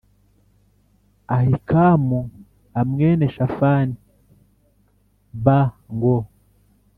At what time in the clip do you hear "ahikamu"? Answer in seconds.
1.37-2.19